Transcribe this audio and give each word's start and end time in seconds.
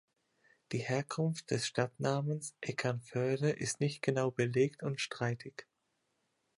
Die 0.71 0.79
Herkunft 0.79 1.51
des 1.51 1.67
Stadtnamens 1.67 2.55
"Eckernförde" 2.59 3.51
ist 3.51 3.79
nicht 3.81 4.01
genau 4.01 4.31
belegt 4.31 4.81
und 4.81 4.99
streitig. 4.99 5.67